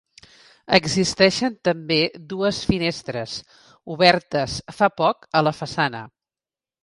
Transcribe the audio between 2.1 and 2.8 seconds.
dues